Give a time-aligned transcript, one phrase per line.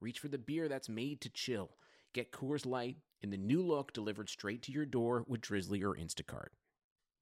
[0.00, 1.70] reach for the beer that's made to chill.
[2.14, 5.94] Get Coors Light in the new look delivered straight to your door with Drizly or
[5.94, 6.48] Instacart.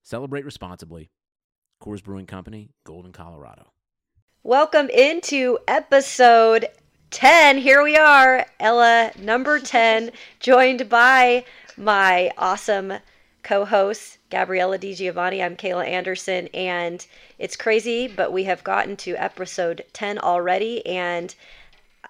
[0.01, 1.09] Celebrate responsibly.
[1.83, 3.73] Coors Brewing Company, Golden, Colorado.
[4.43, 6.67] Welcome into episode
[7.11, 7.57] 10.
[7.57, 11.43] Here we are, Ella, number 10, joined by
[11.75, 12.93] my awesome
[13.43, 15.43] co host, Gabriella DiGiovanni.
[15.43, 17.05] I'm Kayla Anderson, and
[17.37, 21.35] it's crazy, but we have gotten to episode 10 already, and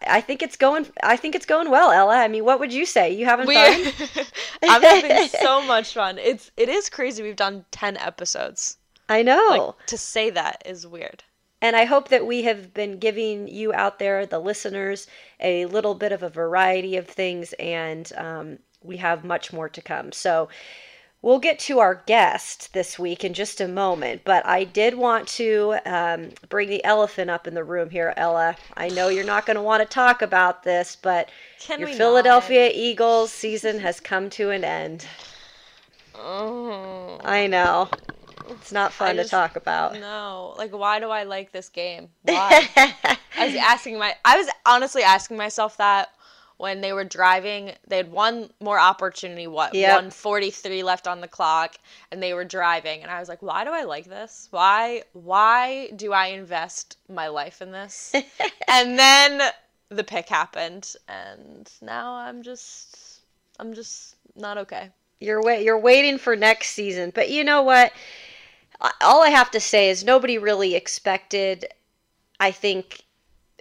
[0.07, 0.87] I think it's going.
[1.03, 2.17] I think it's going well, Ella.
[2.17, 3.11] I mean, what would you say?
[3.11, 4.25] You having fun?
[4.63, 6.17] I'm having so much fun.
[6.17, 7.23] It's it is crazy.
[7.23, 8.77] We've done ten episodes.
[9.09, 9.73] I know.
[9.77, 11.23] Like, to say that is weird.
[11.61, 15.07] And I hope that we have been giving you out there, the listeners,
[15.41, 19.81] a little bit of a variety of things, and um, we have much more to
[19.81, 20.13] come.
[20.13, 20.47] So
[21.21, 25.27] We'll get to our guest this week in just a moment, but I did want
[25.29, 28.55] to um, bring the elephant up in the room here, Ella.
[28.77, 32.67] I know you're not going to want to talk about this, but Can your Philadelphia
[32.67, 32.75] not?
[32.75, 35.05] Eagles season has come to an end.
[36.15, 37.19] Oh.
[37.23, 37.89] I know.
[38.49, 39.99] It's not fun just- to talk about.
[39.99, 42.09] No, like why do I like this game?
[42.23, 42.67] Why?
[43.37, 46.09] I was asking my I was honestly asking myself that
[46.59, 47.71] when they were driving.
[47.87, 49.87] They had one more opportunity, what, Yep.
[49.89, 51.77] 143 left on the clock,
[52.11, 54.49] and they were driving and I was like, "Why do I like this?
[54.51, 58.13] Why why do I invest my life in this?"
[58.67, 59.41] and then
[59.89, 63.21] the pick happened and now I'm just
[63.57, 64.89] I'm just not okay.
[65.21, 67.91] you're wait you're waiting for next season but you know what
[69.01, 71.65] all i have to say is nobody really expected
[72.39, 73.03] i think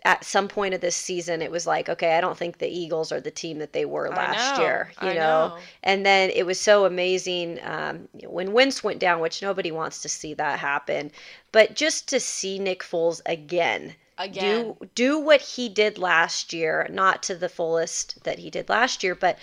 [0.05, 3.11] at some point of this season it was like okay i don't think the eagles
[3.11, 5.15] are the team that they were last know, year you know?
[5.15, 5.59] know.
[5.83, 10.09] and then it was so amazing um, when Wentz went down which nobody wants to
[10.09, 11.11] see that happen
[11.53, 14.75] but just to see nick foles again Again.
[14.79, 19.03] do do what he did last year not to the fullest that he did last
[19.03, 19.39] year but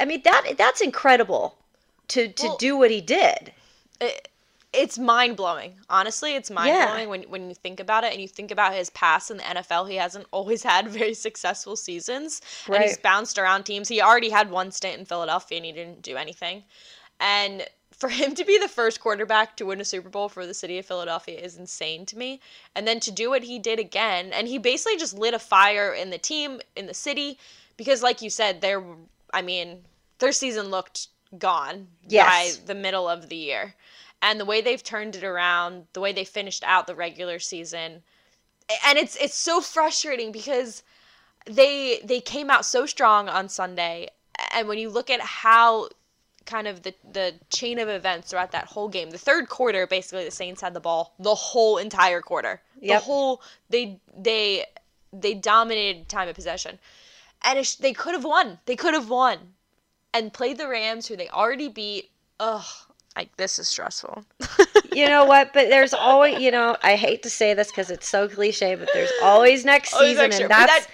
[0.00, 1.56] i mean that that's incredible
[2.08, 3.52] to to Well- do what he did
[4.00, 4.28] it,
[4.72, 5.74] it's mind blowing.
[5.88, 8.90] Honestly, it's mind blowing when when you think about it and you think about his
[8.90, 9.88] past in the NFL.
[9.88, 13.88] He hasn't always had very successful seasons, and he's bounced around teams.
[13.88, 16.64] He already had one stint in Philadelphia and he didn't do anything.
[17.20, 20.54] And for him to be the first quarterback to win a Super Bowl for the
[20.54, 22.40] city of Philadelphia is insane to me.
[22.76, 25.92] And then to do what he did again, and he basically just lit a fire
[25.92, 27.38] in the team, in the city,
[27.76, 28.82] because like you said, there,
[29.32, 29.84] I mean,
[30.18, 31.08] their season looked
[31.38, 32.56] gone Yes.
[32.58, 33.74] by the middle of the year.
[34.20, 38.02] And the way they've turned it around, the way they finished out the regular season,
[38.84, 40.82] and it's it's so frustrating because
[41.46, 44.08] they they came out so strong on Sunday,
[44.52, 45.88] and when you look at how
[46.44, 50.24] kind of the the chain of events throughout that whole game, the third quarter, basically
[50.24, 52.60] the Saints had the ball the whole entire quarter.
[52.80, 53.00] Yep.
[53.00, 54.66] The whole they they
[55.12, 56.78] they dominated time of possession,
[57.42, 58.58] and it, they could have won.
[58.66, 59.54] They could have won,
[60.12, 62.10] and played the Rams, who they already beat.
[62.40, 62.64] Ugh,
[63.18, 64.24] like this is stressful.
[64.92, 68.08] you know what but there's always you know i hate to say this because it's
[68.08, 70.44] so cliche but there's always next Always season extra.
[70.44, 70.92] and that's that-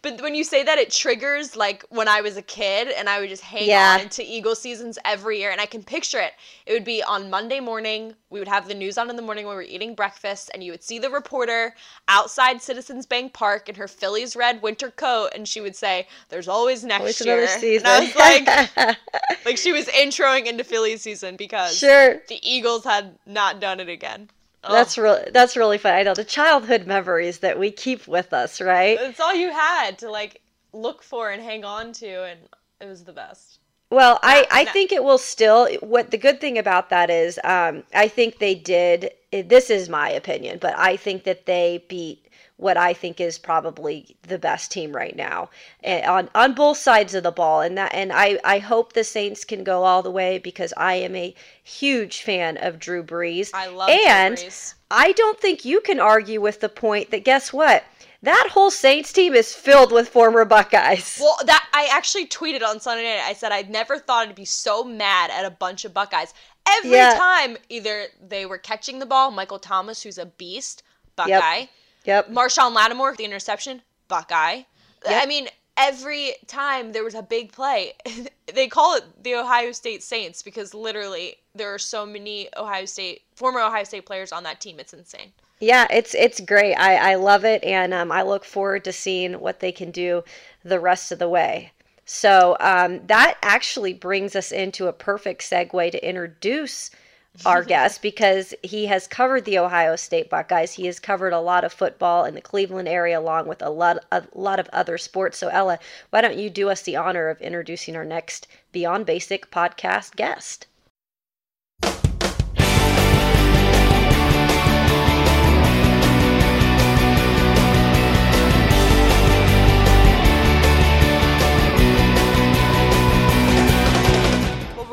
[0.00, 3.20] But when you say that, it triggers like when I was a kid and I
[3.20, 3.98] would just hang Yeah.
[4.00, 6.34] on to Eagle seasons every year, and I can picture it.
[6.66, 8.14] It would be on Monday morning.
[8.30, 10.62] We would have the news on in the morning when we were eating breakfast, and
[10.62, 11.74] you would see the reporter
[12.06, 16.48] outside Citizens Bank Park in her Phillies red winter coat, and she would say, "There's
[16.48, 18.98] always next always year." another season And I was like,
[19.44, 23.88] like she was introing into Phillies season because sure the Eagles had not done it
[23.88, 24.30] again.
[24.68, 24.74] Ugh.
[24.74, 28.60] that's really that's really fun i know the childhood memories that we keep with us
[28.60, 30.40] right It's all you had to like
[30.72, 32.40] look for and hang on to, and
[32.80, 33.58] it was the best.
[33.90, 35.68] Well, I, I think it will still.
[35.80, 39.12] What the good thing about that is, um, I think they did.
[39.32, 42.27] This is my opinion, but I think that they beat
[42.58, 45.48] what I think is probably the best team right now
[45.82, 49.04] eh, on on both sides of the ball, and that and I I hope the
[49.04, 53.50] Saints can go all the way because I am a huge fan of Drew Brees.
[53.54, 54.74] I love Drew and Brees.
[54.90, 57.84] I don't think you can argue with the point that guess what.
[58.20, 61.18] That whole Saints team is filled with former Buckeyes.
[61.20, 63.22] Well, that I actually tweeted on Sunday night.
[63.24, 66.34] I said I'd never thought I'd be so mad at a bunch of Buckeyes.
[66.66, 67.14] Every Yeah.
[67.16, 70.82] time, either they were catching the ball, Michael Thomas, who's a beast,
[71.14, 71.58] Buckeye.
[71.58, 71.68] Yep.
[72.06, 74.62] Marshon Lattimore, the interception, Buckeye.
[75.06, 75.22] Yep.
[75.22, 77.92] I mean, every time there was a big play,
[78.54, 83.22] they call it the Ohio State Saints because literally there are so many Ohio State
[83.34, 84.80] former Ohio State players on that team.
[84.80, 85.32] It's insane.
[85.60, 86.74] Yeah, it's it's great.
[86.74, 90.22] I, I love it, and um, I look forward to seeing what they can do
[90.64, 91.72] the rest of the way.
[92.04, 96.90] So um, that actually brings us into a perfect segue to introduce
[97.46, 100.72] our guest because he has covered the Ohio State Buckeyes.
[100.72, 104.04] He has covered a lot of football in the Cleveland area, along with a lot
[104.10, 105.38] a lot of other sports.
[105.38, 105.78] So Ella,
[106.10, 110.66] why don't you do us the honor of introducing our next Beyond Basic podcast guest?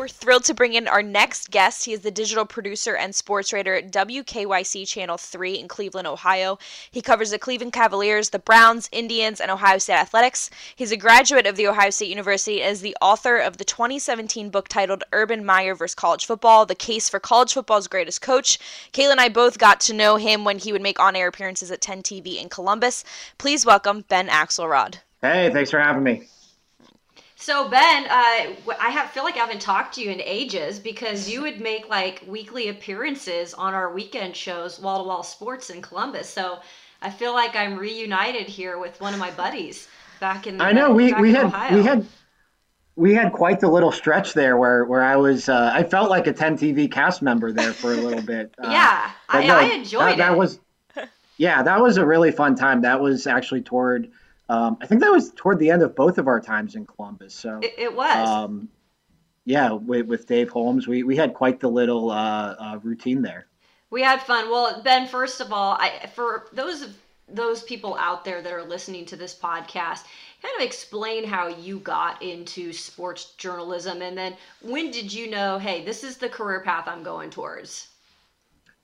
[0.06, 1.86] We're thrilled to bring in our next guest.
[1.86, 6.60] He is the digital producer and sports writer at WKYC Channel 3 in Cleveland, Ohio.
[6.92, 10.52] He covers the Cleveland Cavaliers, the Browns, Indians, and Ohio State athletics.
[10.76, 14.52] He's a graduate of The Ohio State University and is the author of the 2017
[14.52, 15.96] book titled Urban Meyer vs.
[15.96, 18.60] College Football The Case for College Football's Greatest Coach.
[18.94, 21.72] Kayla and I both got to know him when he would make on air appearances
[21.72, 23.04] at 10 TV in Columbus.
[23.40, 24.98] Please welcome Ben Axelrod.
[25.24, 26.28] Hey, thanks for having me.
[27.46, 31.30] So Ben, uh, I have, feel like I haven't talked to you in ages because
[31.30, 35.80] you would make like weekly appearances on our weekend shows, Wall to Wall Sports in
[35.80, 36.28] Columbus.
[36.28, 36.58] So
[37.04, 39.88] I feel like I'm reunited here with one of my buddies
[40.20, 40.60] back in.
[40.60, 41.78] I know we we had Ohio.
[41.78, 42.08] we had
[42.96, 46.26] we had quite the little stretch there where where I was uh, I felt like
[46.26, 48.56] a 10 TV cast member there for a little bit.
[48.60, 50.18] Uh, yeah, I, no, I enjoyed that, it.
[50.18, 50.60] That was
[51.38, 52.82] yeah, that was a really fun time.
[52.82, 54.10] That was actually toward
[54.50, 57.34] um, I think that was toward the end of both of our times in Columbus.
[57.34, 58.28] So it, it was.
[58.28, 58.70] Um,
[59.46, 63.48] yeah, with, with, Dave Holmes, we, we had quite the little uh, uh, routine there.
[63.92, 64.50] We had fun.
[64.50, 66.98] Well, Ben, first of all, I, for those of
[67.28, 70.04] those people out there that are listening to this podcast,
[70.42, 75.58] kind of explain how you got into sports journalism, and then when did you know,
[75.58, 77.88] hey, this is the career path I'm going towards?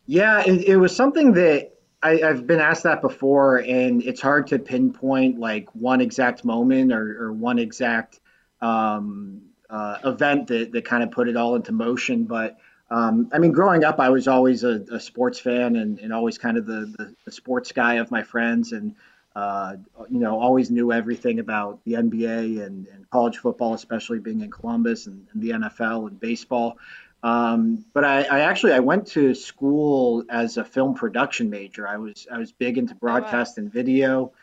[0.08, 1.72] Yeah, it, it was something that
[2.04, 6.92] I, have been asked that before, and it's hard to pinpoint like one exact moment
[6.92, 8.20] or, or one exact
[8.62, 12.26] um, uh, event that, that kind of put it all into motion.
[12.26, 12.58] But
[12.90, 16.38] um, I mean, growing up, I was always a, a sports fan and, and always
[16.38, 18.96] kind of the, the, the, sports guy of my friends, and
[19.34, 19.78] uh,
[20.10, 24.52] you know, always knew everything about the NBA and, and college football, especially being in
[24.52, 26.78] Columbus and, and the NFL and baseball.
[27.24, 31.88] Um, but I, I, actually I went to school as a film production major.
[31.88, 33.66] I was I was big into broadcast oh, wow.
[33.66, 34.34] and video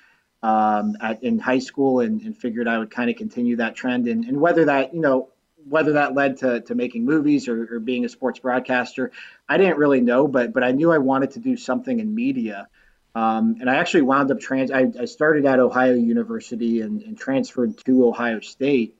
[0.42, 4.06] um, at, in high school, and, and figured I would kind of continue that trend.
[4.06, 5.30] And, and, whether that you know
[5.68, 9.10] whether that led to, to making movies or, or, being a sports broadcaster,
[9.48, 10.28] I didn't really know.
[10.28, 12.68] But but I knew I wanted to do something in media.
[13.14, 14.70] Um, and I actually wound up trans.
[14.70, 18.96] I, I started at Ohio University and, and transferred to Ohio State.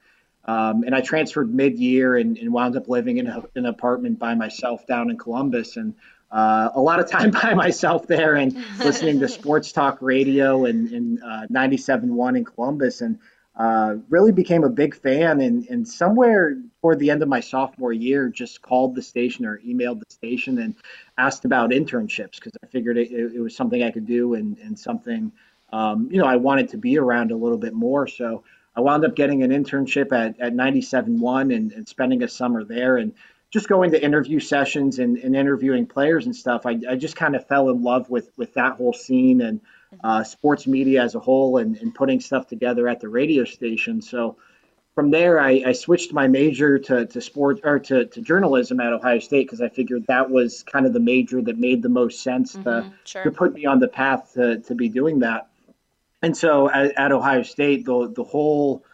[0.49, 4.35] Um, and I transferred mid-year and, and wound up living in a, an apartment by
[4.35, 5.95] myself down in Columbus, and
[6.31, 10.91] uh, a lot of time by myself there and listening to sports talk radio and,
[10.91, 13.19] and uh, 97.1 in Columbus, and
[13.57, 15.43] uh, really became a big fan.
[15.43, 19.59] And, and somewhere toward the end of my sophomore year, just called the station or
[19.59, 20.77] emailed the station and
[21.19, 24.79] asked about internships because I figured it, it, was something I could do and, and
[24.79, 25.31] something
[25.75, 28.07] um, you know I wanted to be around a little bit more.
[28.07, 28.45] So
[28.79, 32.97] I wound up getting an internship at, at 97.1 and, and spending a summer there
[32.97, 33.13] and
[33.51, 36.65] just going to interview sessions and, and interviewing players and stuff.
[36.65, 39.61] I, I just kind of fell in love with, with that whole scene and
[40.05, 44.01] uh, sports media as a whole and, and putting stuff together at the radio station.
[44.01, 44.37] So
[44.95, 48.93] from there, I, I switched my major to, to sports or to, to journalism at
[48.93, 52.23] Ohio State because I figured that was kind of the major that made the most
[52.23, 53.25] sense mm-hmm, to, sure.
[53.25, 55.48] to put me on the path to, to be doing that.
[56.23, 58.85] And so at, at, Ohio State, the, the whole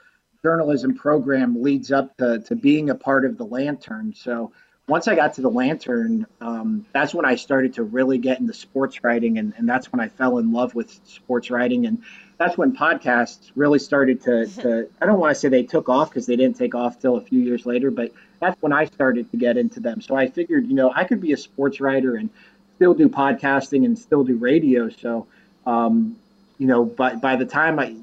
[0.42, 4.14] journalism program leads up to, to being a part of the Lantern.
[4.14, 4.52] So
[4.86, 8.52] once I got to the Lantern, um, that's when I started to really get into
[8.52, 9.38] sports writing.
[9.38, 11.86] And, and that's when I fell in love with sports writing.
[11.86, 12.02] And
[12.36, 16.10] that's when podcasts really started to, to I don't want to say they took off
[16.10, 19.30] because they didn't take off till a few years later, but that's when I started
[19.30, 20.02] to get into them.
[20.02, 22.28] So I figured, you know, I could be a sports writer and
[22.76, 24.90] still do podcasting and still do radio.
[24.90, 25.26] So,
[25.64, 26.16] um,
[26.58, 27.96] you know, by by the time I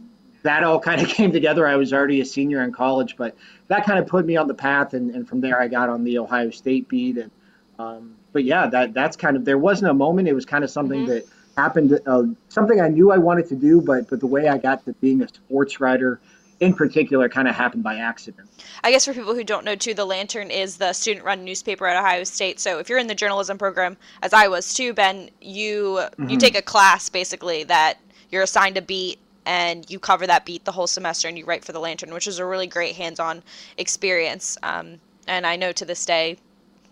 [0.43, 3.15] that all kind of came together, I was already a senior in college.
[3.17, 3.35] But
[3.67, 6.03] that kind of put me on the path, and, and from there I got on
[6.03, 7.17] the Ohio State beat.
[7.17, 7.31] And
[7.79, 10.27] um, but yeah, that that's kind of there wasn't a moment.
[10.27, 11.11] It was kind of something mm-hmm.
[11.11, 11.25] that
[11.57, 14.85] happened, uh, something I knew I wanted to do, but but the way I got
[14.85, 16.19] to being a sports writer
[16.61, 18.47] in particular kind of happened by accident.
[18.83, 21.87] I guess for people who don't know too, the Lantern is the student run newspaper
[21.87, 22.59] at Ohio State.
[22.59, 26.29] So if you're in the journalism program, as I was too, Ben, you mm-hmm.
[26.29, 27.97] you take a class basically that
[28.31, 31.65] you're assigned a beat and you cover that beat the whole semester and you write
[31.65, 33.41] for the Lantern, which is a really great hands-on
[33.77, 34.57] experience.
[34.63, 36.37] Um, and I know to this day,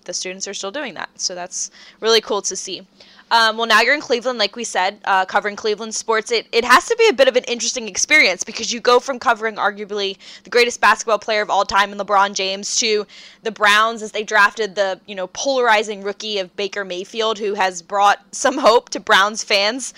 [0.05, 1.69] the students are still doing that, so that's
[1.99, 2.87] really cool to see.
[3.31, 6.31] Um, well, now you're in Cleveland, like we said, uh, covering Cleveland sports.
[6.31, 9.19] It, it has to be a bit of an interesting experience because you go from
[9.19, 13.05] covering arguably the greatest basketball player of all time in LeBron James to
[13.43, 17.83] the Browns as they drafted the you know polarizing rookie of Baker Mayfield, who has
[17.83, 19.93] brought some hope to Browns fans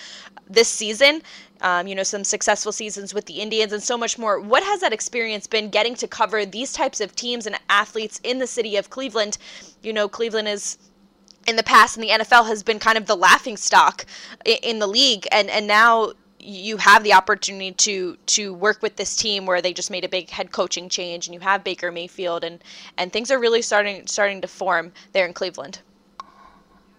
[0.52, 1.22] this season.
[1.60, 4.40] Um, you know, some successful seasons with the Indians and so much more.
[4.40, 8.38] What has that experience been getting to cover these types of teams and athletes in
[8.38, 9.38] the city of Cleveland?
[9.82, 10.78] You know, Cleveland is
[11.46, 14.06] in the past in the NFL has been kind of the laughing stock
[14.44, 19.14] in the league and and now you have the opportunity to to work with this
[19.16, 22.44] team where they just made a big head coaching change and you have Baker Mayfield
[22.44, 22.62] and
[22.98, 25.80] and things are really starting starting to form there in Cleveland.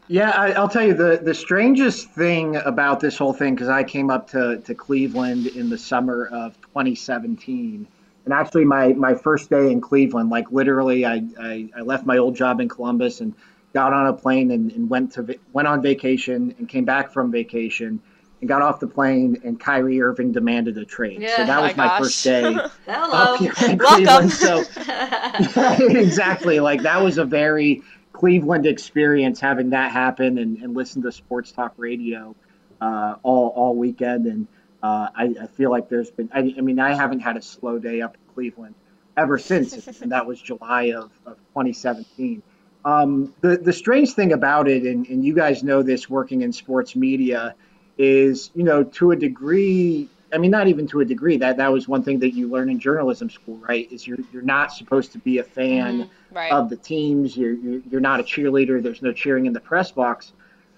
[0.08, 3.84] Yeah, I, will tell you the the strangest thing about this whole thing because I
[3.84, 7.88] came up to to Cleveland in the summer of 2017,
[8.26, 12.18] and actually my my first day in Cleveland, like literally, I I, I left my
[12.18, 13.34] old job in Columbus and
[13.74, 17.32] got on a plane and, and went to went on vacation and came back from
[17.32, 18.02] vacation
[18.42, 21.22] and got off the plane and Kyrie Irving demanded a trade.
[21.22, 22.44] Yeah, so that was my, my first day
[22.88, 24.32] up here in Cleveland.
[24.32, 24.64] So
[25.98, 27.82] exactly, like that was a very
[28.24, 32.34] Cleveland experience having that happen and, and listen to sports talk radio
[32.80, 34.28] uh, all all weekend.
[34.28, 34.48] And
[34.82, 37.80] uh, I, I, feel like there's been I, I, mean I haven't had a slow
[37.80, 38.76] day up in Cleveland
[39.18, 42.42] ever since, and that was July of, of 2017.
[42.86, 46.54] Um, the the strange thing about it, and, and you guys know this working in
[46.54, 47.56] sports media,
[47.98, 50.08] is you know to a degree.
[50.34, 51.38] I mean, not even to a degree.
[51.38, 53.92] That that was one thing that you learn in journalism school, right?
[53.92, 56.36] Is you're you're not supposed to be a fan mm-hmm.
[56.36, 56.52] right.
[56.52, 57.38] of the teams.
[57.38, 58.82] You're, you're you're not a cheerleader.
[58.82, 60.34] There's no cheering in the press box.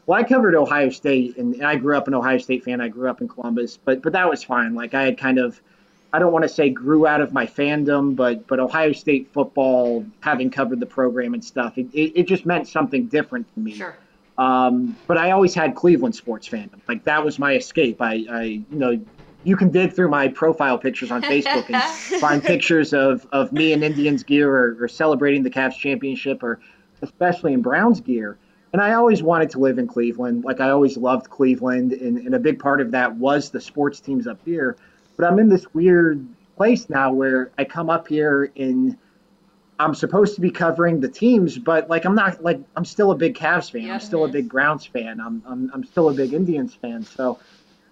[0.06, 2.80] Well, I covered Ohio State, and, and I grew up an Ohio State fan.
[2.80, 4.76] I grew up in Columbus, but but that was fine.
[4.76, 5.60] Like I had kind of
[6.14, 10.06] I don't want to say grew out of my fandom, but but Ohio State football,
[10.22, 13.76] having covered the program and stuff, it, it, it just meant something different to me.
[13.76, 13.98] Sure.
[14.38, 16.80] Um, but I always had Cleveland sports fandom.
[16.88, 18.02] Like that was my escape.
[18.02, 19.00] I, I you know,
[19.46, 21.82] you can dig through my profile pictures on Facebook and
[22.22, 26.60] find pictures of, of me in Indians gear or, or celebrating the Cavs championship or
[27.02, 28.38] especially in Browns gear.
[28.74, 30.44] And I always wanted to live in Cleveland.
[30.44, 31.94] Like I always loved Cleveland.
[31.94, 34.76] And, and a big part of that was the sports teams up here
[35.18, 36.26] but I'm in this weird
[36.56, 38.98] place now where I come up here and
[39.78, 43.16] I'm supposed to be covering the teams, but like I'm not like I'm still a
[43.16, 43.92] big Cavs fan.
[43.92, 45.20] I'm still a big Browns fan.
[45.20, 47.04] I'm, I'm I'm still a big Indians fan.
[47.04, 47.40] So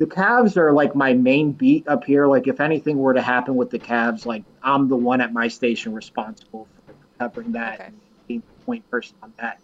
[0.03, 2.27] the Cavs are like my main beat up here.
[2.27, 5.47] Like if anything were to happen with the Cavs, like I'm the one at my
[5.47, 7.83] station responsible for covering that okay.
[7.85, 9.61] and being the point person on that.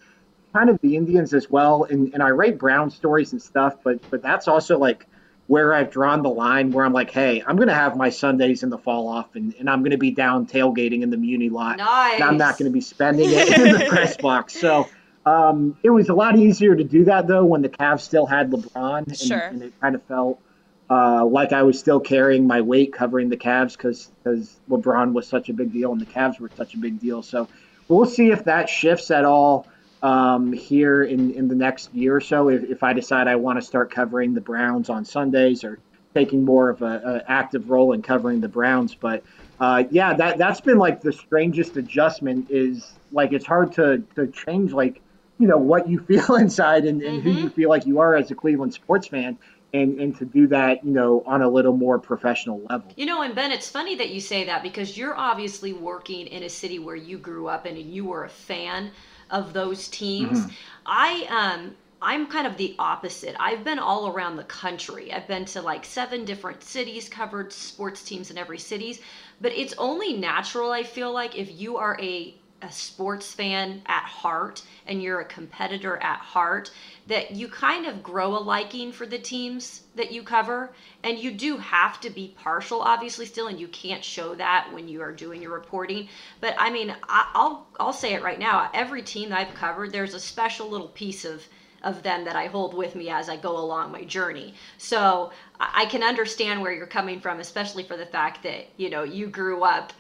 [0.54, 4.00] Kind of the Indians as well, and and I write Brown stories and stuff, but
[4.10, 5.08] but that's also like
[5.48, 8.64] where I've drawn the line where I'm like, hey, I'm going to have my Sundays
[8.64, 11.50] in the fall off and, and I'm going to be down tailgating in the Muni
[11.50, 11.78] lot.
[11.78, 12.14] Nice.
[12.14, 14.54] And I'm not going to be spending it in the press box.
[14.54, 14.88] So
[15.26, 18.52] um, it was a lot easier to do that, though, when the Cavs still had
[18.52, 19.08] LeBron.
[19.08, 19.38] And, sure.
[19.38, 20.42] and it kind of felt
[20.90, 25.28] uh, like I was still carrying my weight covering the Cavs because because LeBron was
[25.28, 27.22] such a big deal and the Cavs were such a big deal.
[27.22, 27.48] So
[27.88, 29.68] we'll see if that shifts at all
[30.02, 33.60] um, here in, in the next year or so if, if I decide I want
[33.60, 35.80] to start covering the Browns on Sundays or
[36.16, 38.96] taking more of a, a active role in covering the Browns.
[38.96, 39.24] But
[39.60, 42.48] uh, yeah, that that's been like the strangest adjustment.
[42.50, 45.02] Is like it's hard to to change like
[45.40, 47.32] you know what you feel inside and, and mm-hmm.
[47.32, 49.38] who you feel like you are as a Cleveland sports fan.
[49.72, 52.92] And, and to do that, you know, on a little more professional level.
[52.98, 56.42] You know, and Ben, it's funny that you say that because you're obviously working in
[56.42, 58.90] a city where you grew up in and you were a fan
[59.30, 60.40] of those teams.
[60.40, 60.52] Mm-hmm.
[60.88, 63.36] I um I'm kind of the opposite.
[63.40, 65.12] I've been all around the country.
[65.12, 69.02] I've been to like seven different cities, covered sports teams in every cities.
[69.42, 74.04] But it's only natural, I feel like, if you are a a sports fan at
[74.04, 76.72] heart and you're a competitor at heart
[77.08, 80.72] that you kind of grow a liking for the teams that you cover.
[81.04, 84.88] And you do have to be partial obviously still and you can't show that when
[84.88, 86.08] you are doing your reporting.
[86.42, 88.70] But i mean I, will i'll say it right now.
[88.74, 91.44] Every team that i've covered there's a special little piece of
[91.84, 94.54] of them that I hold with me as I go along my journey.
[94.78, 99.04] So I can understand where you're coming from, especially for the fact that, you know,
[99.04, 99.94] you grew up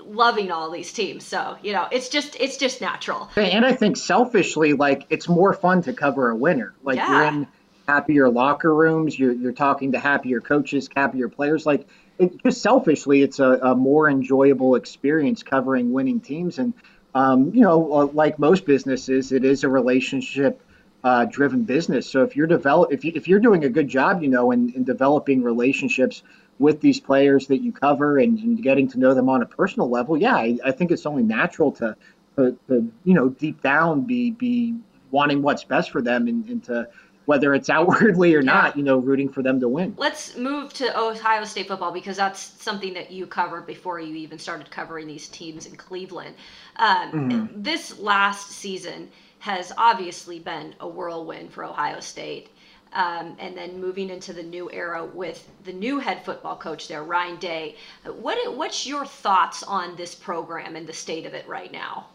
[0.00, 1.24] loving all these teams.
[1.24, 3.28] So, you know, it's just it's just natural.
[3.36, 6.74] And I think selfishly, like it's more fun to cover a winner.
[6.82, 7.10] Like yeah.
[7.10, 7.46] you're in
[7.86, 11.66] happier locker rooms, you're you're talking to happier coaches, happier players.
[11.66, 11.86] Like
[12.18, 16.58] it, just selfishly, it's a, a more enjoyable experience covering winning teams.
[16.58, 16.74] And
[17.14, 20.60] um, you know, uh, like most businesses, it is a relationship
[21.04, 22.10] uh, driven business.
[22.10, 24.72] So if you're develop if you if you're doing a good job, you know, in,
[24.74, 26.22] in developing relationships
[26.58, 29.88] with these players that you cover and, and getting to know them on a personal
[29.88, 31.96] level, yeah, I, I think it's only natural to,
[32.36, 34.76] to, to, you know, deep down be be
[35.10, 36.88] wanting what's best for them and, and to
[37.28, 39.94] whether it's outwardly or not, you know, rooting for them to win.
[39.98, 44.38] Let's move to Ohio State football because that's something that you covered before you even
[44.38, 46.34] started covering these teams in Cleveland.
[46.76, 47.62] Um, mm-hmm.
[47.62, 49.10] This last season
[49.40, 52.48] has obviously been a whirlwind for Ohio State.
[52.92, 57.04] Um, and then moving into the new era with the new head football coach there,
[57.04, 57.76] Ryan Day.
[58.04, 62.06] What what's your thoughts on this program and the state of it right now?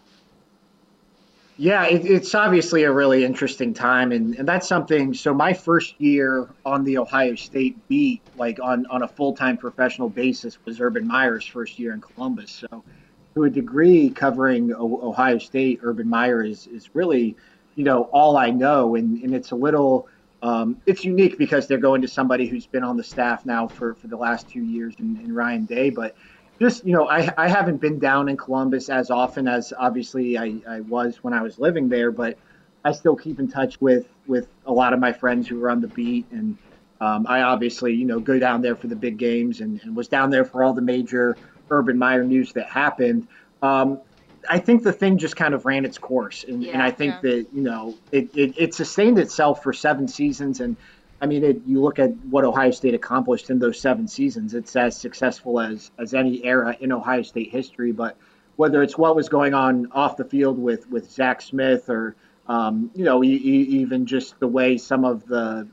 [1.57, 5.13] Yeah, it, it's obviously a really interesting time, and, and that's something.
[5.13, 9.57] So my first year on the Ohio State beat, like on on a full time
[9.57, 12.51] professional basis, was Urban Meyer's first year in Columbus.
[12.51, 12.83] So
[13.35, 17.35] to a degree, covering Ohio State, Urban Meyer is is really,
[17.75, 20.07] you know, all I know, and and it's a little.
[20.43, 23.95] Um, it's unique because they're going to somebody who's been on the staff now for,
[23.95, 25.89] for the last two years in, in Ryan Day.
[25.89, 26.15] But
[26.59, 30.55] just you know I, I haven't been down in columbus as often as obviously I,
[30.67, 32.37] I was when i was living there but
[32.85, 35.81] i still keep in touch with with a lot of my friends who are on
[35.81, 36.57] the beat and
[37.01, 40.07] um, i obviously you know go down there for the big games and, and was
[40.07, 41.35] down there for all the major
[41.69, 43.27] urban meyer news that happened
[43.61, 43.99] um,
[44.49, 47.15] I think the thing just kind of ran its course, and, yeah, and I think
[47.15, 47.21] yeah.
[47.21, 50.75] that you know it, it, it sustained itself for seven seasons, and
[51.23, 54.53] I mean, it, you look at what Ohio State accomplished in those seven seasons.
[54.53, 57.93] It's as successful as as any era in Ohio State history.
[57.93, 58.17] But
[58.57, 62.15] whether it's what was going on off the field with with Zach Smith, or
[62.47, 65.65] um, you know, e- even just the way some of the,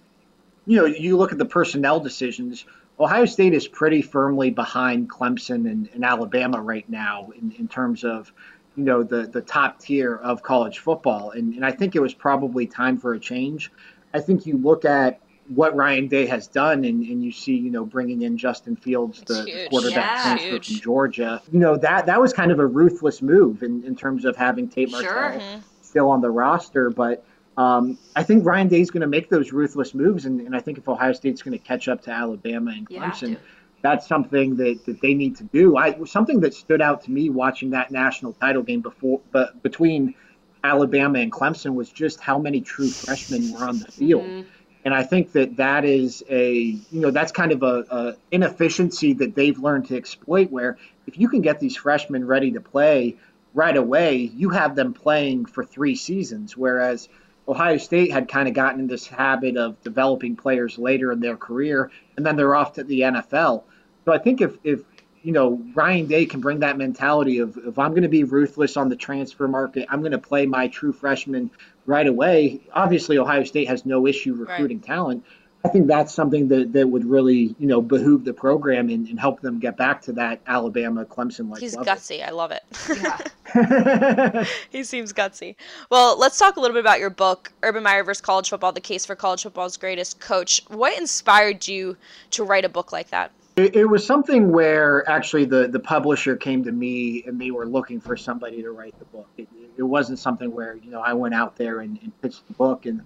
[0.67, 2.65] you know, you look at the personnel decisions.
[3.01, 8.05] Ohio State is pretty firmly behind Clemson and, and Alabama right now in, in terms
[8.05, 8.33] of
[8.77, 12.15] you know the the top tier of college football and, and I think it was
[12.15, 13.71] probably time for a change.
[14.13, 17.71] I think you look at what Ryan Day has done, and, and you see, you
[17.71, 20.23] know, bringing in Justin Fields, the quarterback yeah.
[20.23, 23.97] transfer from Georgia, you know, that that was kind of a ruthless move in, in
[23.97, 25.41] terms of having Tate Martell sure.
[25.41, 25.61] Mm-hmm.
[25.83, 26.89] still on the roster.
[26.89, 27.25] But
[27.57, 30.79] um, I think Ryan Day's going to make those ruthless moves, and, and I think
[30.79, 33.37] if Ohio State's going to catch up to Alabama and Clemson,
[33.83, 35.77] that's something that, that they need to do.
[35.77, 40.15] I something that stood out to me watching that national title game before, but between
[40.63, 44.25] Alabama and Clemson was just how many true freshmen were on the field.
[44.25, 44.49] Mm-hmm
[44.85, 49.13] and I think that that is a, you know, that's kind of a, a, inefficiency
[49.15, 50.51] that they've learned to exploit.
[50.51, 53.17] Where if you can get these freshmen ready to play
[53.53, 56.57] right away, you have them playing for three seasons.
[56.57, 57.09] Whereas
[57.47, 61.37] Ohio State had kind of gotten in this habit of developing players later in their
[61.37, 63.65] career, and then they're off to the NFL.
[64.05, 64.81] So I think if if
[65.23, 68.77] you know Ryan Day can bring that mentality of if I'm going to be ruthless
[68.77, 71.51] on the transfer market, I'm going to play my true freshman
[71.87, 72.61] right away.
[72.73, 74.87] Obviously, Ohio State has no issue recruiting right.
[74.87, 75.25] talent.
[75.63, 79.21] I think that's something that, that would really, you know, behoove the program and, and
[79.21, 81.93] help them get back to that Alabama Clemson like He's level.
[81.93, 82.27] gutsy.
[82.27, 82.63] I love it.
[82.89, 84.45] Yeah.
[84.71, 85.57] he seems gutsy.
[85.91, 88.23] Well, let's talk a little bit about your book, Urban Meyer vs.
[88.23, 90.63] College Football: The Case for College Football's Greatest Coach.
[90.69, 91.97] What inspired you
[92.31, 93.31] to write a book like that?
[93.57, 97.67] It, it was something where actually the the publisher came to me and they were
[97.67, 99.29] looking for somebody to write the book.
[99.37, 102.55] It, it wasn't something where you know I went out there and, and pitched the
[102.55, 102.87] book.
[102.87, 103.03] And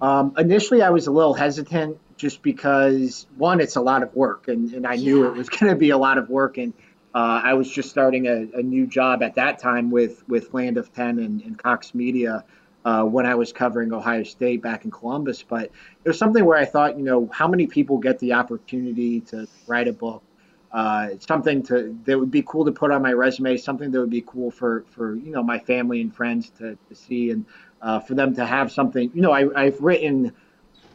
[0.00, 4.48] um, initially, I was a little hesitant just because one, it's a lot of work,
[4.48, 5.04] and, and I yeah.
[5.04, 6.72] knew it was going to be a lot of work, and
[7.14, 10.78] uh, I was just starting a, a, new job at that time with with Land
[10.78, 12.44] of Ten and, and Cox Media.
[12.84, 15.66] Uh, when I was covering Ohio State back in Columbus, but
[16.04, 19.46] it was something where I thought, you know, how many people get the opportunity to
[19.66, 20.24] write a book
[20.70, 24.10] uh, something to that would be cool to put on my resume, something that would
[24.10, 27.46] be cool for for you know my family and friends to, to see, and
[27.82, 29.10] uh, for them to have something.
[29.12, 30.32] You know, I, I've written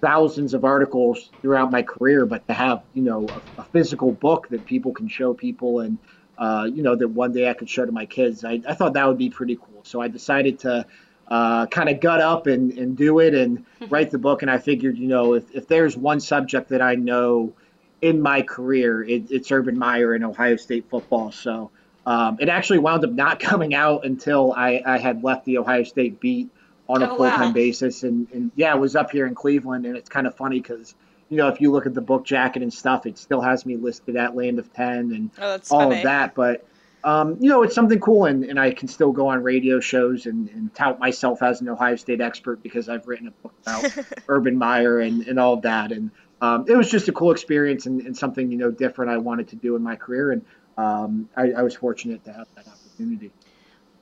[0.01, 4.47] thousands of articles throughout my career, but to have you know a, a physical book
[4.49, 5.99] that people can show people and
[6.39, 8.93] uh, you know that one day I could show to my kids, I, I thought
[8.93, 9.83] that would be pretty cool.
[9.85, 10.87] So I decided to.
[11.29, 14.43] Uh, kind of gut up and, and do it and write the book.
[14.43, 17.53] And I figured, you know, if, if there's one subject that I know
[18.01, 21.33] in my career, it, it's Urban Meyer and Ohio State football.
[21.33, 21.69] So
[22.05, 25.83] um, it actually wound up not coming out until I, I had left the Ohio
[25.83, 26.49] State beat
[26.87, 27.51] on a oh, full time wow.
[27.51, 28.03] basis.
[28.03, 29.85] And, and yeah, it was up here in Cleveland.
[29.85, 30.95] And it's kind of funny because,
[31.27, 33.75] you know, if you look at the book jacket and stuff, it still has me
[33.75, 35.97] listed at Land of 10 and oh, all funny.
[35.97, 36.35] of that.
[36.35, 36.65] But,
[37.07, 38.25] um, you know, it's something cool.
[38.25, 41.69] And, and I can still go on radio shows and, and tout myself as an
[41.69, 45.61] Ohio State expert because I've written a book about Urban Meyer and, and all of
[45.61, 45.93] that.
[45.93, 49.17] And, um, it was just a cool experience and, and, something you know different I
[49.17, 50.45] wanted to do in my career, and
[50.77, 53.31] um, I, I, was fortunate to have that opportunity.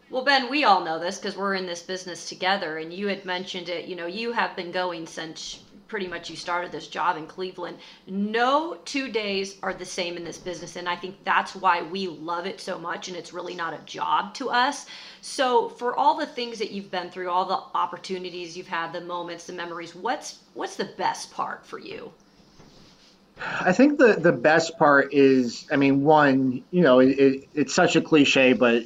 [0.10, 3.24] Well, Ben, we all know this because we're in this business together, and you had
[3.24, 3.86] mentioned it.
[3.86, 7.78] You know, you have been going since pretty much you started this job in Cleveland.
[8.08, 10.76] No two days are the same in this business.
[10.76, 13.08] And I think that's why we love it so much.
[13.08, 14.86] And it's really not a job to us.
[15.22, 19.02] So for all the things that you've been through, all the opportunities you've had, the
[19.02, 22.12] moments, the memories, what's what's the best part for you?
[23.38, 27.74] I think the the best part is, I mean, one, you know, it, it, it's
[27.74, 28.84] such a cliche, but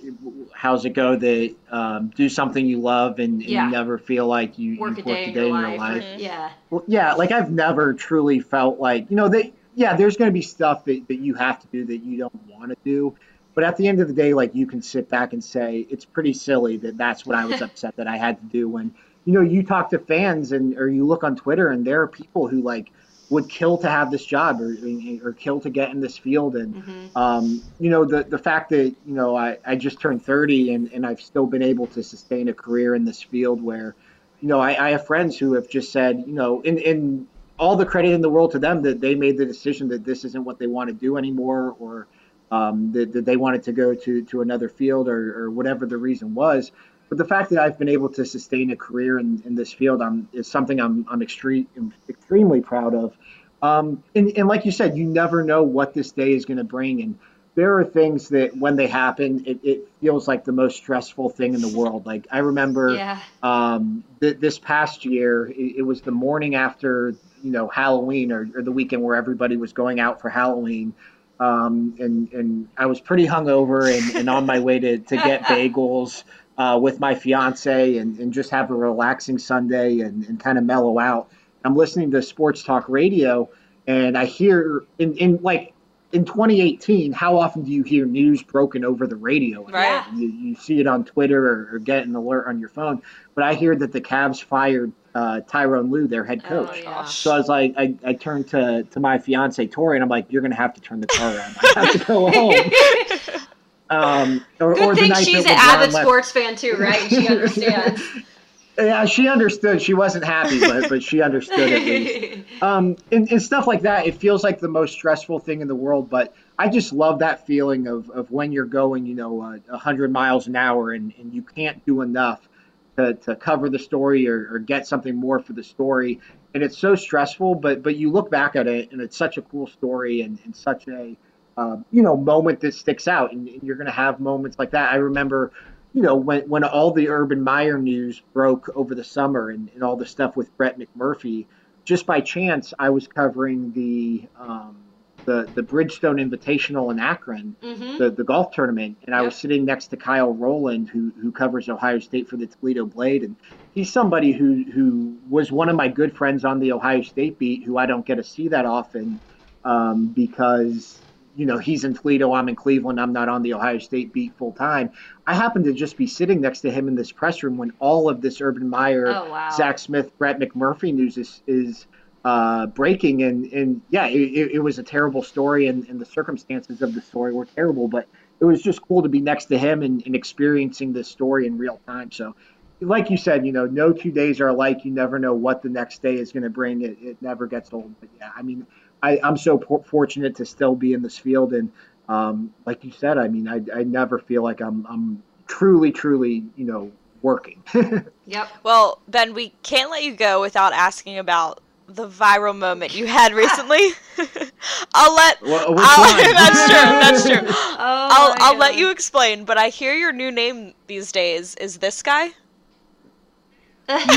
[0.54, 3.66] how's it go that um, do something you love and, and Yeah.
[3.66, 6.02] you never feel like you Work you've a day worked in your life.
[6.04, 6.20] or- Mhm.
[6.20, 6.50] Yeah.
[6.72, 10.34] Well, yeah, like I've never truly felt like, you know, that, yeah, there's going to
[10.34, 13.16] be stuff that, that you have to do that you don't want to do.
[13.54, 16.06] But at the end of the day, like you can sit back and say, it's
[16.06, 18.94] pretty silly that that's what I was upset that I had to do when,
[19.26, 22.08] you know, you talk to fans and, or you look on Twitter and there are
[22.08, 22.92] people who like
[23.30, 24.76] would kill to have this job or,
[25.24, 26.56] or kill to get in this field.
[26.56, 30.24] And, hmm um, you know, the, the fact that, you know, I, I just turned
[30.24, 33.96] 30 and, and I've still been able to sustain a career in this field where,
[34.42, 37.76] you know, I, I have friends who have just said, you know, in, in all
[37.76, 40.46] the credit in the world to them that they made the decision that this isn't
[40.46, 42.08] what they want to do anymore or
[42.52, 45.98] um, that, that they wanted to go to, to another field or, or whatever the
[45.98, 46.72] reason was.
[47.10, 50.02] But the fact that I've been able to sustain a career in, in this field
[50.02, 51.68] um, is something I'm, I'm extreme,
[52.08, 53.18] extremely proud of.
[53.62, 56.64] Um, and, and like you said, you never know what this day is going to
[56.64, 57.02] bring.
[57.02, 57.20] And
[57.56, 61.56] there are things that when they happen, it, it feels like the most stressful thing
[61.56, 62.06] in the world.
[62.06, 63.20] Like I remember Yeah.
[63.44, 68.48] um, th- this past year, it, it was the morning after you know Halloween or,
[68.56, 70.94] or the weekend where everybody was going out for Halloween,
[71.40, 75.44] um, and and I was pretty hungover and, and on my way to to get
[75.46, 76.24] bagels
[76.60, 80.66] uh, with my fiance and, and just have a relaxing Sunday and, and kind of
[80.66, 81.32] mellow out.
[81.64, 83.50] I'm listening to sports talk radio,
[83.88, 85.74] and I hear in, in like
[86.12, 89.66] in 2018, how often do you hear news broken over the radio?
[89.66, 90.06] Right.
[90.14, 93.04] You, you see it on Twitter or, or get an alert on your phone.
[93.36, 96.70] But I hear that the Cavs fired uh, Tyronn Lue, their head coach.
[96.72, 96.84] Oh, yeah.
[96.84, 97.20] Gosh.
[97.20, 100.26] So I was like, I, I turned to, to my fiance Tori, and I'm like,
[100.30, 101.56] you're gonna have to turn the car on.
[101.76, 103.42] I have to go home.
[103.90, 107.10] Um, or, or Good the thing she's an avid left- sports fan too, right?
[107.10, 108.02] She understands.
[108.78, 109.82] yeah, she understood.
[109.82, 112.46] She wasn't happy, but but she understood at least.
[112.62, 114.06] Um, and, and stuff like that.
[114.06, 117.48] It feels like the most stressful thing in the world, but I just love that
[117.48, 121.14] feeling of, of when you're going, you know, uh, a hundred miles an hour and,
[121.18, 122.50] and you can't do enough
[122.98, 126.20] to, to cover the story or, or get something more for the story.
[126.54, 129.42] And it's so stressful, but but you look back at it and it's such a
[129.42, 131.16] cool story and, and such a
[131.60, 133.32] um, you know moment that sticks out.
[133.32, 134.92] And, and you're going to have moments like that.
[134.94, 135.52] I remember
[135.94, 139.84] you know, when, when all the Urban Meyer news broke over the summer and, and
[139.84, 141.48] all the stuff with Brett McMurphy,
[141.84, 144.78] just by chance, I was covering the um,
[145.26, 149.66] the the Bridgestone Invitational in Akron, hmm the, the golf tournament, and I was sitting
[149.66, 153.36] next to Kyle Rowland, who who covers Ohio State for the Toledo Blade, and
[153.74, 157.64] he's somebody who who was one of my good friends on the Ohio State beat,
[157.64, 159.20] who I don't get to see that often,
[159.66, 161.02] um, because
[161.40, 164.36] you know he's in Toledo, I'm in Cleveland, I'm not on the Ohio State beat
[164.38, 164.92] full time.
[165.26, 168.10] I happened to just be sitting next to him in this press room when all
[168.10, 169.50] of this Urban Meyer, Oh wow.
[169.50, 171.88] Zach Smith, Brett McMurphy news is is
[172.26, 176.82] uh, breaking, and and yeah, it, it, was a terrible story, and, and the circumstances
[176.82, 178.08] of the story were terrible, but
[178.42, 181.58] it was just cool to be next to him and, and experiencing this story in
[181.58, 182.12] real time.
[182.12, 182.36] So,
[182.82, 184.86] like you said, you know, no two days are alike.
[184.86, 186.82] You never know what the next day is going to bring.
[186.82, 187.94] It, it never gets old.
[188.00, 188.66] But yeah, I mean,
[189.04, 191.72] I, I'm so por- fortunate to still be in this field, and
[192.08, 196.46] um, like you said, I mean, I, I never feel like I'm I'm truly, truly,
[196.56, 197.64] you know, working.
[198.30, 198.48] Yep.
[198.62, 203.34] Well, Ben, we can't let you go without asking about the viral moment you had
[203.34, 203.90] recently.
[204.94, 205.42] I'll let.
[205.42, 206.76] Wha- which I'll, that's true.
[206.76, 207.48] That's true.
[207.48, 211.80] Oh, I'll I'll let you explain, but I hear your new name these days is
[211.80, 212.30] this guy.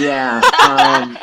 [0.01, 0.41] Yeah.
[0.69, 1.19] Um,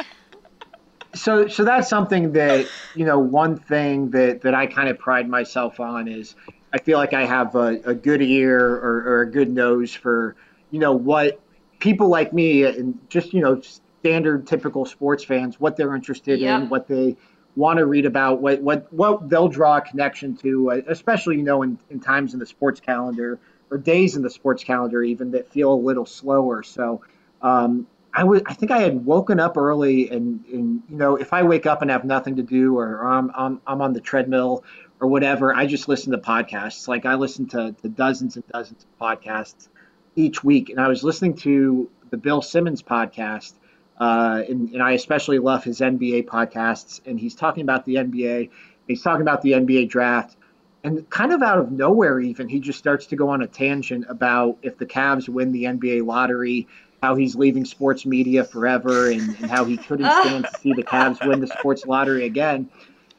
[1.14, 5.30] so so that's something that you know one thing that that I kind of pride
[5.30, 6.36] myself on is
[6.74, 10.36] I feel like I have a, a good ear or, or a good nose for
[10.72, 11.40] you know what
[11.80, 16.62] people like me and just you know standard typical sports fans what they're interested Yep.
[16.62, 17.18] in what they
[17.56, 21.44] want to read about what what what they'll draw a connection to uh, especially you
[21.44, 23.40] know in, in times in the sports calendar
[23.72, 27.02] or days in the sports calendar even that feel a little slower so
[27.42, 31.34] um, I was I think I had woken up early and, and you know if
[31.34, 34.64] I wake up and have nothing to do or I'm I'm, I'm on the treadmill
[35.00, 36.88] or whatever I just listen to podcasts.
[36.88, 39.68] Like I listen to, to dozens and dozens of podcasts
[40.16, 40.70] each week.
[40.70, 43.54] And I was listening to the Bill Simmons podcast
[44.00, 47.02] uh, and, and I especially love his NBA podcasts.
[47.06, 48.50] And he's talking about the NBA
[48.88, 50.36] he's talking about the NBA draft.
[50.84, 54.06] And kind of out of nowhere even he just starts to go on a tangent
[54.08, 56.68] about if the Cavs win the NBA lottery
[57.02, 60.84] how he's leaving sports media forever and, and how he couldn't stand to see the
[60.84, 62.70] Cavs win the sports lottery again.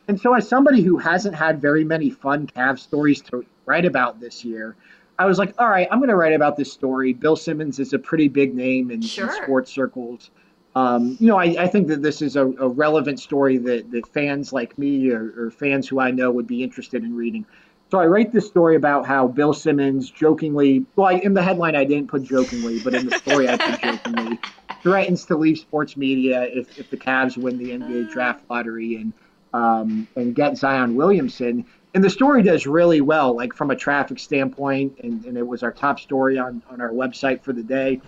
[0.08, 4.20] And so, as somebody who hasn't had very many fun Cavs stories to write about
[4.20, 4.76] this year,
[5.18, 7.12] I was like, all right, I'm going to write about this story.
[7.12, 9.26] Bill Simmons is a pretty big name in, Sure.
[9.28, 10.30] in sports circles.
[10.74, 14.06] Um, you know, I, I think that this is a, a relevant story that, that
[14.08, 17.44] fans like me or, or fans who I know would be interested in reading.
[17.90, 21.74] So I write this story about how Bill Simmons jokingly, well, I, in the headline
[21.74, 24.38] I didn't put jokingly, but in the story I put jokingly,
[24.82, 29.12] threatens to leave sports media if, if the Cavs win the NBA draft lottery and
[29.52, 31.66] um, and get Zion Williamson.
[31.92, 35.64] And the story does really well, like from a traffic standpoint, and, and it was
[35.64, 38.00] our top story on, on our website for the day.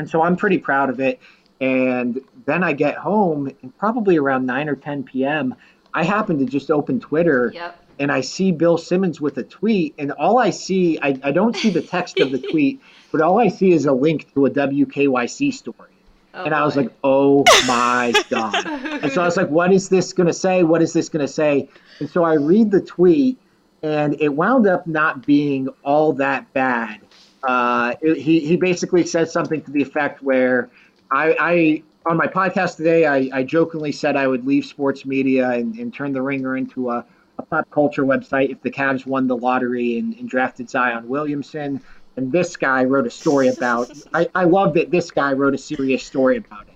[0.00, 1.20] And so I'm pretty proud of it.
[1.60, 5.54] And then I get home, and probably around 9 or 10 p.m.,
[5.94, 7.83] I happen to just open Twitter Yep.
[7.98, 11.56] And I see Bill Simmons with a tweet, and all I see, I, I don't
[11.56, 12.80] see the text of the tweet,
[13.12, 15.90] but all I see is a link to a WKYC story.
[16.34, 16.82] Oh, and I was boy.
[16.82, 18.54] like, oh my God.
[18.66, 20.64] and so I was like, what is this going to say?
[20.64, 21.68] What is this going to say?
[22.00, 23.38] And so I read the tweet,
[23.82, 27.00] and it wound up not being all that bad.
[27.42, 30.70] Uh, it- he, he basically said something to the effect where
[31.10, 35.50] I, I on my podcast today, I, I jokingly said I would leave sports media
[35.50, 37.04] and, and turn the ringer into a,
[37.38, 41.80] a pop culture website if the Cavs won the lottery and, and drafted Zion Williamson.
[42.16, 43.90] And this guy wrote a story about.
[44.12, 46.74] I, I love that this guy wrote a serious story about it.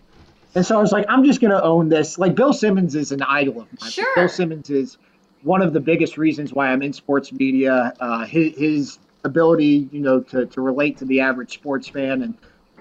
[0.54, 2.18] And so I was like, I'm just going to own this.
[2.18, 3.90] Like Bill Simmons is an idol of mine.
[3.90, 4.14] Sure.
[4.16, 4.98] Bill Simmons is
[5.42, 7.92] one of the biggest reasons why I'm in sports media.
[8.00, 12.34] Uh, his, his ability, you know, to, to relate to the average sports fan and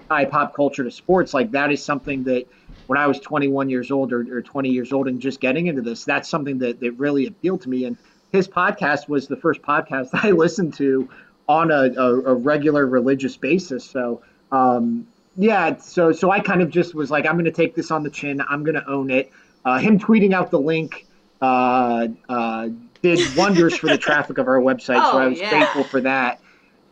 [0.08, 2.46] tie pop culture to sports, like that is something that
[2.88, 5.82] when I was 21 years old or, or 20 years old and just getting into
[5.82, 7.84] this, that's something that, that really appealed to me.
[7.84, 7.98] And
[8.32, 11.08] his podcast was the first podcast I listened to
[11.48, 13.84] on a, a, a regular religious basis.
[13.84, 17.74] So, um, yeah, so so I kind of just was like, I'm going to take
[17.74, 18.42] this on the chin.
[18.48, 19.30] I'm going to own it.
[19.64, 21.06] Uh, him tweeting out the link
[21.42, 22.68] uh, uh,
[23.02, 25.50] did wonders for the traffic of our website, oh, so I was yeah.
[25.50, 26.40] grateful for that.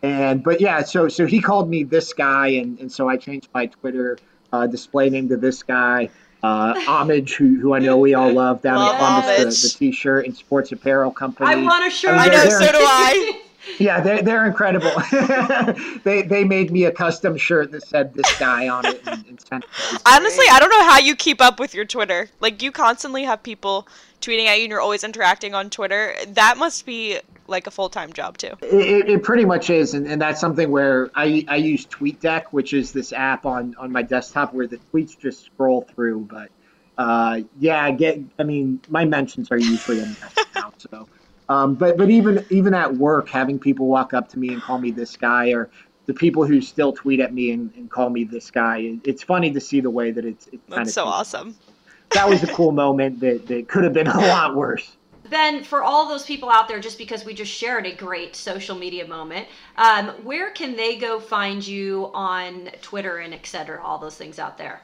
[0.03, 3.49] And but yeah, so so he called me this guy, and, and so I changed
[3.55, 4.19] my Twitter
[4.53, 6.11] uh, display name to this guy.
[6.43, 9.91] Uh, Homage, who, who I know we all love down Love in Columbus, the, the
[9.91, 11.51] T-shirt and sports apparel company.
[11.51, 12.15] I want a shirt.
[12.15, 13.43] I I know, so do I.
[13.79, 14.93] Yeah, they're, they're incredible.
[16.05, 19.41] they they made me a custom shirt that said this guy on it and, and
[19.41, 20.03] sent it.
[20.07, 22.31] Honestly, I don't know how you keep up with your Twitter.
[22.41, 23.89] Like, you constantly have people
[24.21, 26.15] tweeting at you and you're always interacting on Twitter.
[26.29, 28.53] That must be like a full time job, too.
[28.63, 32.73] It, it, pretty much is, and, and that's something where I, I use TweetDeck, which
[32.73, 36.29] is this app on, on my desktop where the tweets just scroll through.
[36.31, 36.51] But
[36.99, 38.21] uh, yeah, I get.
[38.39, 40.73] I mean, my mentions are usually a mess now.
[40.79, 41.09] So,
[41.49, 44.79] um, but but even even at work, having people walk up to me and call
[44.79, 45.71] me this guy, or
[46.07, 49.53] the people who still tweet at me and, and call me this guy, it's funny
[49.53, 50.47] to see the way that it's.
[50.47, 51.57] it's kind That's of so awesome.
[52.11, 54.97] That was a cool moment that, that could have been a lot worse.
[55.31, 58.77] Ben, for all those people out there, just because we just shared a great social
[58.77, 63.99] media moment, um, where can they go find you on Twitter and et cetera, all
[63.99, 64.81] those things out there?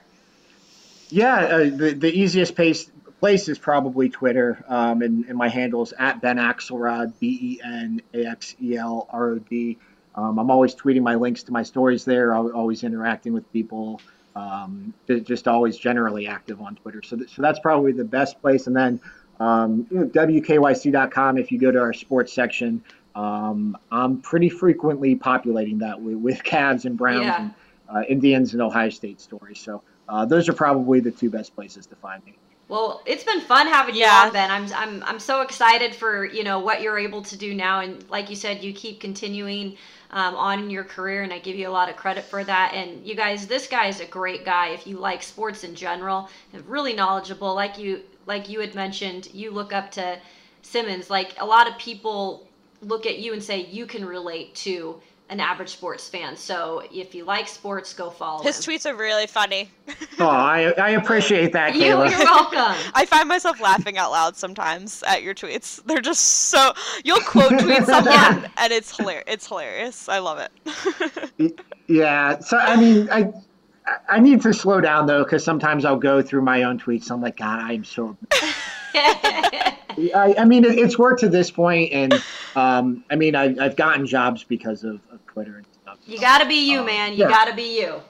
[1.11, 5.83] Yeah, uh, the the easiest place place is probably Twitter, um, and, and my handle
[5.83, 9.79] is at Ben Axelrod, B E N A X E L R O D.
[10.15, 12.35] Um, I'm always tweeting my links to my stories there.
[12.35, 14.01] Always interacting with people.
[14.35, 17.03] Um, just always generally active on Twitter.
[17.03, 18.67] So, th- so that's probably the best place.
[18.67, 18.99] And then
[19.43, 21.37] um, you know, WKYC.com.
[21.37, 22.83] If you go to our sports section,
[23.17, 27.41] um, I'm pretty frequently populating that with, with Cavs and Browns Yeah.
[27.43, 27.55] and
[27.89, 29.59] uh, Indians and Ohio State stories.
[29.59, 32.35] So uh, those are probably the two best places to find me.
[32.69, 34.23] Well, it's been fun having you Yeah.
[34.27, 34.51] on, Ben.
[34.51, 38.09] I'm, I'm, I'm so excited for you know what you're able to do now, and
[38.09, 39.77] like you said, you keep continuing
[40.13, 42.73] um, on in your career, and I give you a lot of credit for that.
[42.75, 44.69] And you guys, this guy is a great guy.
[44.69, 46.31] If you like sports in general,
[46.67, 50.19] really knowledgeable, like you like you had mentioned, you look up to
[50.63, 51.11] Simmons.
[51.11, 52.47] Like a lot of people
[52.81, 56.37] look at you and say you can relate to an average sports fan.
[56.37, 58.75] So if you like sports, go follow His him.
[58.75, 59.71] tweets are really funny.
[60.19, 62.11] Oh, I, I appreciate that, You, Kayla.
[62.11, 62.77] you're welcome.
[62.95, 65.83] I find myself laughing out loud sometimes at your tweets.
[65.87, 68.49] They're just so you'll quote tweet someone Yeah.
[68.59, 69.25] and it's hilarious.
[69.27, 70.09] It's hilarious.
[70.09, 71.61] I love it.
[71.89, 72.39] Yeah.
[72.41, 73.33] So I mean, I
[74.09, 77.11] I need to slow down though, because sometimes I'll go through my own tweets.
[77.11, 78.17] I'm like, God, I am so.
[78.95, 82.15] I, I mean, it, it's worked to this point, and
[82.57, 85.99] um, I mean, I, I've gotten jobs because of, of Twitter and stuff.
[86.07, 87.13] You gotta be you, Um, man.
[87.13, 87.29] You yeah.
[87.29, 88.01] gotta be you.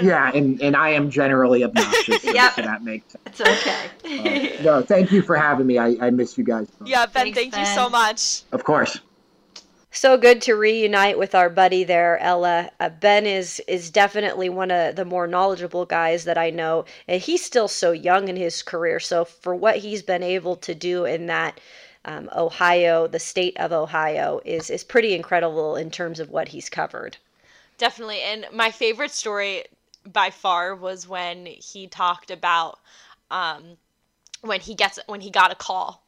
[0.00, 2.22] Yeah, and, and I am generally obnoxious.
[2.22, 2.54] so- Yep.
[2.54, 3.40] So that makes sense.
[3.40, 3.40] It's
[4.06, 4.58] okay.
[4.58, 5.78] Uh, no, thank you for having me.
[5.78, 6.68] I, I miss you guys.
[6.70, 6.88] both.
[6.88, 8.42] yeah, Ben, Thanks, thank you so much.
[8.52, 8.98] Of course.
[9.98, 12.70] So good to reunite with our buddy there, Ella.
[12.78, 17.20] Uh, ben is is definitely one of the more knowledgeable guys that I know, and
[17.20, 19.00] he's still so young in his career.
[19.00, 21.60] So for what he's been able to do in that
[22.04, 26.68] um, Ohio, the state of Ohio, is is pretty incredible in terms of what he's
[26.68, 27.16] covered.
[27.76, 29.64] Definitely, and my favorite story
[30.04, 32.78] by far was when he talked about
[33.30, 33.76] um,
[34.42, 36.04] when he gets when he got a call,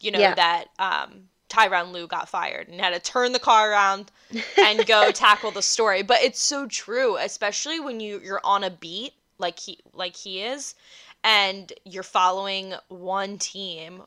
[0.00, 0.34] you know Yeah.
[0.34, 4.10] that um, Tyronn Lue got fired and had to turn the car around
[4.58, 6.02] and go tackle the story.
[6.02, 10.42] But it's so true, especially when you you're on a beat like he like he
[10.42, 10.74] is,
[11.24, 14.02] and you're following one team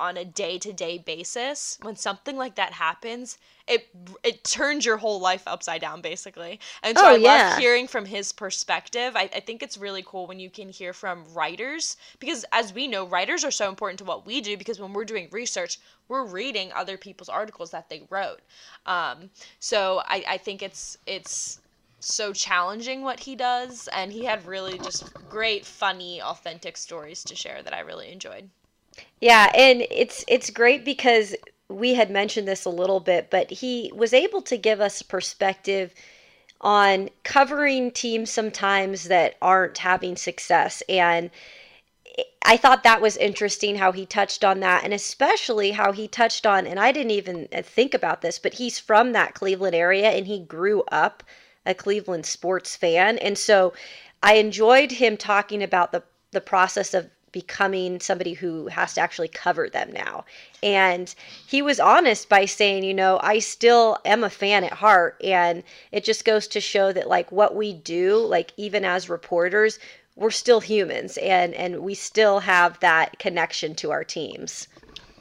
[0.00, 3.88] on a day-to-day basis when something like that happens it
[4.24, 6.58] it turns your whole life upside down basically.
[6.82, 7.22] And so Oh, i yeah.
[7.22, 9.14] love hearing from his perspective.
[9.16, 12.88] I, I think it's really cool when you can hear from writers because as we
[12.88, 16.24] know writers are so important to what we do because when we're doing research we're
[16.24, 18.40] reading other people's articles that they wrote.
[18.86, 21.60] Um, so I, I think it's it's
[22.00, 27.36] so challenging what he does and he had really just great funny authentic stories to
[27.36, 28.48] share that i really enjoyed
[29.20, 31.34] Yeah, and it's it's great because
[31.68, 35.94] we had mentioned this a little bit, but he was able to give us perspective
[36.60, 41.30] on covering teams sometimes that aren't having success and
[42.42, 46.46] I thought that was interesting how he touched on that, and especially how he touched
[46.46, 50.10] on, and I didn't even uh, think about this, but he's from that Cleveland area
[50.10, 51.22] and he grew up
[51.66, 53.18] a Cleveland sports fan.
[53.18, 53.72] And so
[54.22, 59.28] I enjoyed him talking about the, the process of becoming somebody who has to actually
[59.28, 60.24] cover them now.
[60.62, 61.14] And
[61.46, 65.20] he was honest by saying, you know, I still am a fan at heart.
[65.22, 65.62] And
[65.92, 69.78] it just goes to show that, like, what we do, like, even as reporters,
[70.16, 74.68] we're still humans and and we still have that connection to our teams.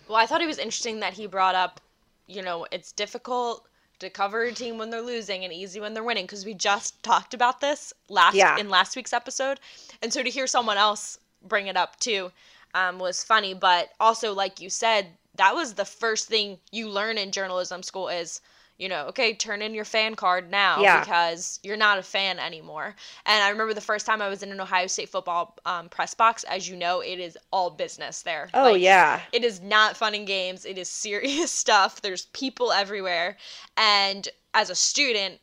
[0.08, 1.80] Well, I thought it was interesting that he brought up,
[2.28, 3.66] you know, it's difficult
[4.00, 7.02] to cover a team when they're losing and easy when they're winning because we just
[7.04, 8.58] talked about this last Yeah.
[8.58, 9.60] in last week's episode,
[10.02, 12.32] and so to hear someone else bring it up too
[12.74, 13.54] um, was funny.
[13.54, 18.10] But also, like you said, that was the first thing you learn in journalism school
[18.10, 18.42] is.
[18.78, 21.02] You know, okay, turn in your fan card now Yeah.
[21.02, 22.96] because you're not a fan anymore.
[23.26, 26.14] And I remember the first time I was in an Ohio State football um, press
[26.14, 26.46] box.
[26.46, 28.50] As you know, it is all business there.
[28.54, 29.20] Oh Like, yeah.
[29.34, 30.64] it is not fun and games.
[30.64, 32.02] It is serious stuff.
[32.02, 33.36] There's people everywhere.
[33.76, 35.42] And as a student,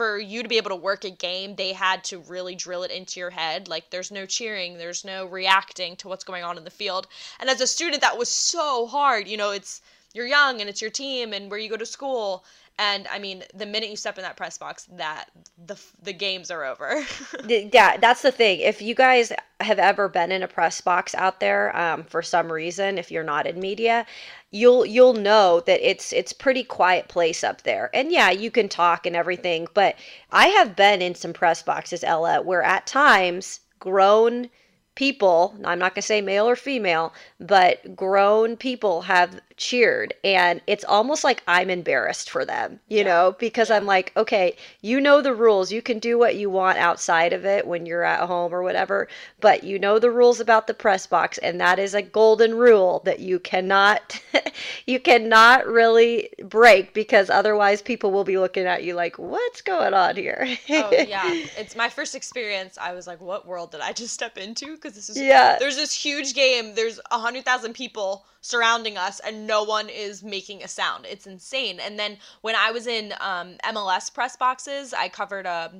[0.00, 2.90] for you to be able to work a game, they had to really drill it
[2.90, 3.68] into your head.
[3.68, 7.06] Like, there's no cheering, there's no reacting to what's going on in the field.
[7.38, 9.28] And as a student, that was so hard.
[9.28, 9.82] You know, it's
[10.14, 12.46] you're young and it's your team and where you go to school.
[12.80, 15.26] And I mean, the minute you step in that press box, that
[15.66, 17.04] the the games are over.
[17.46, 18.60] Yeah, that's the thing.
[18.60, 22.50] If you guys have ever been in a press box out there, um, for some
[22.50, 24.06] reason, if you're not in media,
[24.50, 27.90] you'll you'll know that it's it's pretty quiet place up there.
[27.92, 29.96] And yeah, you can talk and everything, but
[30.32, 34.48] I have been in some press boxes, Ella, where at times grown
[34.94, 40.60] people, I'm not going to say male or female, but grown people have cheered and
[40.66, 43.04] it's almost like I'm embarrassed for them, you Yeah.
[43.04, 43.76] know, because Yeah.
[43.76, 45.70] I'm like, okay, you know the rules.
[45.70, 49.06] You can do what you want outside of it when you're at home or whatever,
[49.40, 53.02] but you know the rules about the press box and that is a golden rule
[53.04, 54.20] that you cannot
[54.86, 59.94] you cannot really break because otherwise people will be looking at you like, "What's going
[59.94, 62.78] on here?" oh yeah, it's my first experience.
[62.80, 65.56] I was like, "What world did I just step into?" Because this is Yeah.
[65.58, 66.74] There's this huge game.
[66.74, 71.04] There's a hundred thousand people surrounding us, and no one is making a sound.
[71.04, 71.80] It's insane.
[71.80, 75.72] And then when I was in um, MLS press boxes, I covered a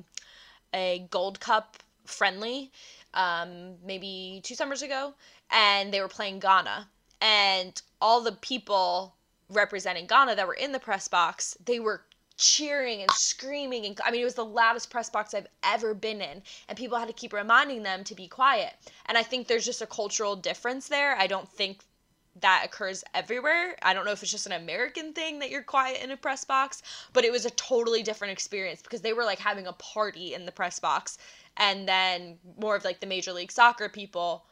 [0.73, 2.71] a Gold Cup friendly,
[3.13, 5.13] um, maybe two summers ago,
[5.49, 6.89] and they were playing Ghana,
[7.21, 9.15] and all the people
[9.49, 12.03] representing Ghana that were in the press box, they were
[12.37, 16.21] cheering and screaming and I mean it was the loudest press box I've ever been
[16.21, 18.73] in and people had to keep reminding them to be quiet.
[19.05, 21.15] And I think there's just a cultural difference there.
[21.15, 21.83] I don't think
[22.39, 23.75] that occurs everywhere.
[23.81, 26.45] I don't know if it's just an American thing that you're quiet in a press
[26.45, 26.81] box,
[27.13, 30.45] but it was a totally different experience because they were like having a party in
[30.45, 31.17] the press box
[31.57, 34.45] and then more of like the major league soccer people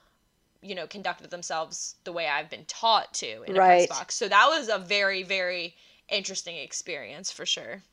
[0.61, 4.15] you know conducted themselves the way I've been taught to in a press box.
[4.15, 5.75] So that was a very very
[6.09, 7.83] interesting experience for sure.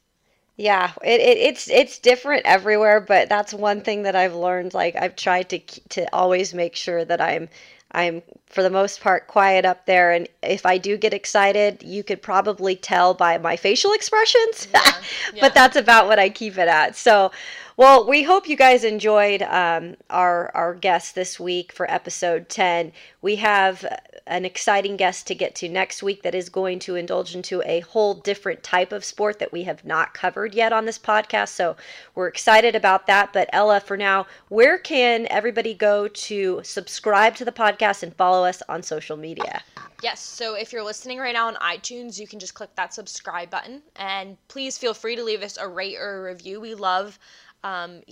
[0.57, 4.73] Yeah, it, it it's it's different everywhere, but that's one thing that I've learned.
[4.75, 5.59] Like I've tried to
[5.91, 7.49] to always make sure that I'm
[7.93, 10.13] I'm for the most part, quiet up there.
[10.13, 14.69] And if I do get excited, you could probably tell by my facial expressions.
[14.73, 14.81] Yeah,
[15.35, 15.41] yeah.
[15.41, 16.97] but that's about what I keep it at.
[16.97, 17.33] So,
[17.77, 22.93] well, we hope you guys enjoyed um, our our guest this week for episode ten.
[23.21, 23.85] We have
[24.27, 27.81] an exciting guest to get to next week that is going to indulge into a
[27.81, 31.51] whole different type of sport that we have not covered yet on this podcast.
[31.51, 31.77] So
[32.15, 33.33] we're excited about that.
[33.33, 38.47] But Ella, for now, where can everybody go to subscribe to the podcast and follow
[38.47, 39.62] us on social media?
[40.03, 43.49] Yes, so if you're listening right now on iTunes, you can just click that subscribe
[43.49, 43.82] button.
[43.97, 46.61] And please feel free to leave us a rate or a review.
[46.61, 47.18] We love
[47.64, 48.03] um,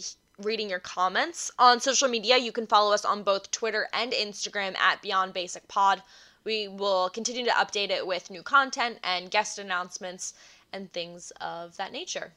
[0.43, 1.51] reading your comments.
[1.59, 5.69] On social media, you can follow us on both Twitter and Instagram at Beyond Basic
[5.69, 6.03] Pod.
[6.45, 10.33] We will continue to update it with new content and guest announcements
[10.73, 12.33] and things of that nature.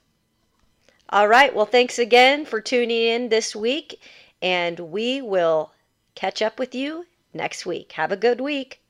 [1.10, 1.56] All right.
[1.56, 4.02] Well, thanks again for tuning in this week,
[4.42, 5.72] and we will
[6.16, 7.06] catch up with you
[7.38, 7.94] next week.
[7.94, 8.82] Have a good week.